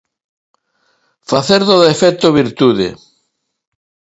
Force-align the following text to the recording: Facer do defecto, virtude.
Facer 1.29 1.61
do 1.69 1.75
defecto, 1.87 2.35
virtude. 2.41 2.87